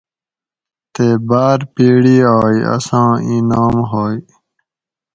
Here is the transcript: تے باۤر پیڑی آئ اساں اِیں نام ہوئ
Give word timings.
تے 0.93 1.07
باۤر 1.27 1.59
پیڑی 1.73 2.17
آئ 2.35 2.57
اساں 2.73 3.11
اِیں 3.25 3.43
نام 3.49 3.75
ہوئ 3.89 4.17